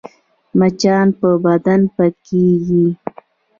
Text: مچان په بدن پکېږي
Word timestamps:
مچان 0.59 1.07
په 1.19 1.29
بدن 1.43 1.81
پکېږي 1.95 2.87